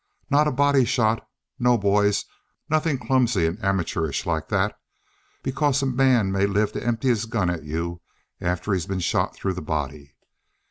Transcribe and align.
Not 0.31 0.47
a 0.47 0.51
body 0.51 0.83
shot. 0.83 1.29
No, 1.59 1.77
boys, 1.77 2.25
nothing 2.67 2.97
clumsy 2.97 3.45
and 3.45 3.63
amateurish 3.63 4.25
like 4.25 4.49
that, 4.49 4.75
because 5.43 5.83
a 5.83 5.85
man 5.85 6.31
may 6.31 6.47
live 6.47 6.71
to 6.71 6.83
empty 6.83 7.09
his 7.09 7.25
gun 7.27 7.51
at 7.51 7.65
you 7.65 8.01
after 8.41 8.73
he's 8.73 8.87
been 8.87 8.99
shot 8.99 9.35
through 9.35 9.53
the 9.53 9.61
body. 9.61 10.15